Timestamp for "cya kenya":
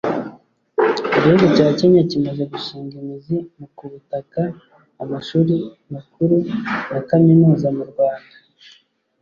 1.55-2.01